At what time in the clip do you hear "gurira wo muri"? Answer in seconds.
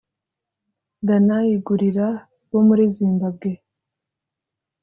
1.65-2.83